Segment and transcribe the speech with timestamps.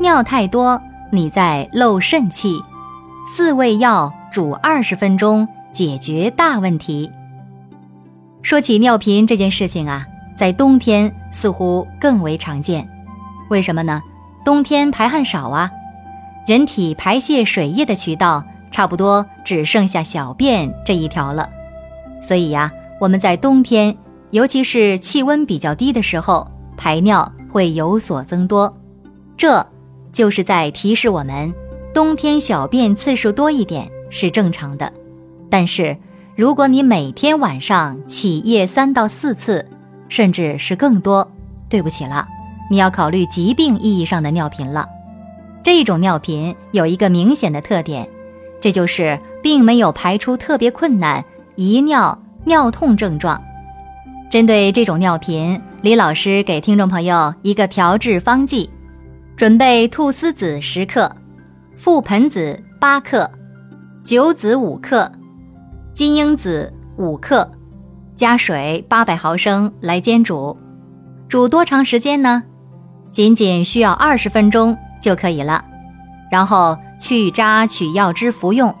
[0.00, 0.80] 尿太多
[1.10, 2.62] 你在漏肾气，
[3.26, 7.10] 四味药煮二十分钟解决大问题。
[8.42, 12.88] 说起尿频这件事情啊，在冬天似乎更为常见，
[13.50, 14.00] 为什么呢？
[14.44, 15.70] 冬天排汗少啊，
[16.46, 21.48] 人体排泄水液的渠道差不多只剩下小便这一条了，
[22.22, 23.96] 所以呀，我们在冬天，
[24.30, 27.32] 尤其是气温比较低的时候排尿。
[27.50, 28.76] 会有所增多，
[29.34, 29.66] 这
[30.18, 31.54] 就是在提示我们，
[31.94, 34.92] 冬天小便次数多一点是正常的。
[35.48, 35.96] 但是，
[36.34, 39.64] 如果你每天晚上起夜三到四次，
[40.08, 41.30] 甚至是更多，
[41.68, 42.26] 对不起了，
[42.68, 44.88] 你要考虑疾病意义上的尿频了。
[45.62, 48.08] 这种尿频有一个明显的特点，
[48.60, 53.40] 这就是并没有排出特别困难、遗尿、尿痛症状。
[54.28, 58.68] 针对这种尿频，李老师给听众朋友一个调制方剂：
[59.38, 61.08] 准备菟丝子十克、
[61.76, 63.30] 覆盆子八克、
[64.02, 65.12] 九子五克、
[65.94, 67.48] 金樱子五克，
[68.16, 70.58] 加水八百毫升来煎煮。
[71.28, 72.42] 煮多长时间呢？
[73.12, 75.64] 仅仅需要二十分钟就可以了。
[76.32, 78.74] 然后去渣取药汁服用。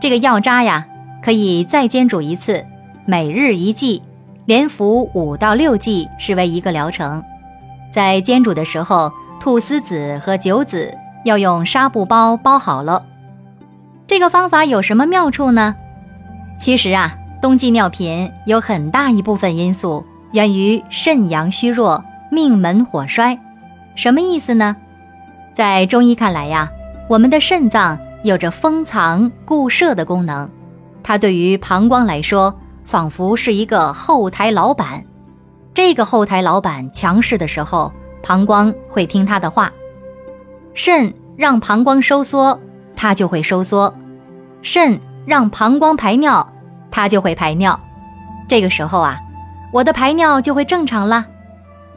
[0.00, 0.84] 这个药渣呀，
[1.22, 2.64] 可以再煎煮一次，
[3.06, 4.02] 每日一剂。
[4.46, 7.22] 连服五到六剂是为一个疗程，
[7.92, 9.12] 在煎煮的时候，
[9.44, 10.96] 菟丝子和酒子
[11.26, 13.04] 要用纱布包包好了。
[14.06, 15.74] 这个方法有什么妙处呢？
[16.58, 20.02] 其实啊，冬季尿频有很大一部分因素
[20.32, 23.38] 源于肾阳虚弱、命门火衰。
[23.94, 24.74] 什么意思呢？
[25.52, 26.70] 在中医看来呀，
[27.06, 30.48] 我们的肾脏有着封藏固摄的功能，
[31.02, 32.58] 它对于膀胱来说。
[32.86, 35.04] 仿佛是一个后台老板，
[35.74, 37.90] 这个后台老板强势的时候，
[38.24, 39.70] 膀胱会听他的话。
[40.72, 42.58] 肾让膀胱收缩，
[42.96, 43.92] 它就会收缩；
[44.62, 46.52] 肾让膀胱排尿，
[46.90, 47.78] 它就会排尿。
[48.48, 49.20] 这个时候啊，
[49.72, 51.26] 我的排尿就会正常了。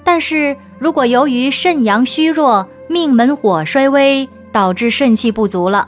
[0.04, 5.88] 但是如果由于肾阳虚弱、命门火衰微，导致肾气不足了，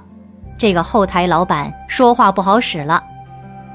[0.57, 3.03] 这个后台老板说话不好使了，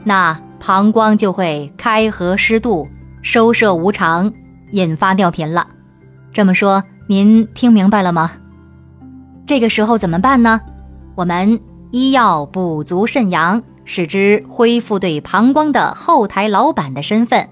[0.03, 0.41] 那。
[0.67, 2.89] 膀胱就会开合失度，
[3.21, 4.33] 收摄无常，
[4.71, 5.67] 引发尿频了。
[6.35, 8.33] 这么说，您听明白了吗？
[9.47, 10.61] 这个时候怎么办呢？
[11.15, 11.61] 我们
[11.93, 17.47] 一要补足肾阳，使之恢复对膀胱的后台老板的身份；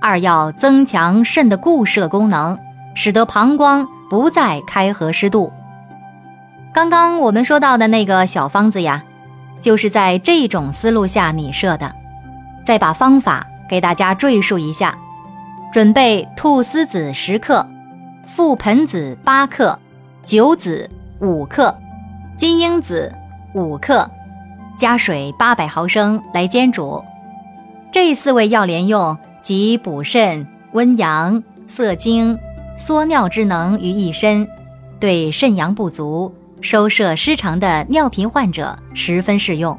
[0.00, 2.58] 二要增强肾的固摄功能，
[2.94, 5.52] 使得膀胱不再开合失度。
[6.72, 9.04] 刚刚我们说到的那个小方子呀，
[9.60, 11.94] 就是在这种思路下拟设的。
[12.64, 14.96] 再把方法给大家赘述一下：
[15.70, 17.68] 准备菟丝子十克，
[18.26, 19.78] 覆盆子八克，
[20.24, 20.88] 九子
[21.20, 21.76] 五克，
[22.36, 23.12] 金樱子
[23.54, 24.08] 五克，
[24.78, 27.02] 加水八百毫升来煎煮。
[27.92, 32.38] 这四味药连用，集补肾、温阳、涩精、
[32.76, 34.48] 缩尿之能于一身，
[34.98, 39.78] 对肾阳不足、收摄失常的尿频患者十分适用。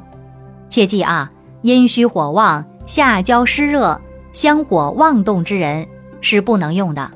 [0.68, 1.30] 切记啊，
[1.62, 2.64] 阴虚火旺。
[2.86, 4.00] 下焦湿热、
[4.32, 5.84] 香火妄动之人
[6.20, 7.10] 是不能用的。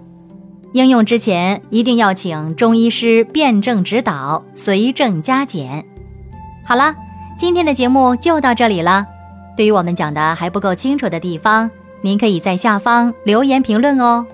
[0.72, 5.84] 应用之前一定要请中医师辩证指导，随症加减。
[6.64, 6.94] 好了，
[7.36, 9.04] 今天的节目就到这里了。
[9.56, 11.68] 对于我们讲的还不够清楚的地方，
[12.02, 14.24] 您可以在下方留言评论哦。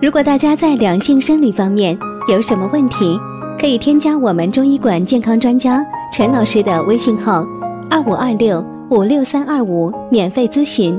[0.00, 1.98] 如果大家在两性生理方面
[2.28, 3.18] 有什么问题，
[3.58, 7.44] 可以添加我们中医馆健康专家陈老师的微信号。
[7.90, 10.96] 二五二六五六三二五，免费咨询。